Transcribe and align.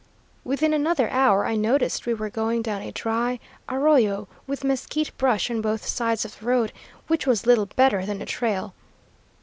Within 0.43 0.73
another 0.73 1.11
hour 1.11 1.45
I 1.45 1.55
noticed 1.55 2.07
we 2.07 2.15
were 2.15 2.31
going 2.31 2.63
down 2.63 2.81
a 2.81 2.91
dry 2.91 3.39
arroyo, 3.69 4.27
with 4.47 4.63
mesquite 4.63 5.15
brush 5.19 5.51
on 5.51 5.61
both 5.61 5.85
sides 5.85 6.25
of 6.25 6.39
the 6.39 6.45
road, 6.47 6.73
which 7.05 7.27
was 7.27 7.45
little 7.45 7.67
better 7.67 8.03
than 8.03 8.19
a 8.19 8.25
trail. 8.25 8.73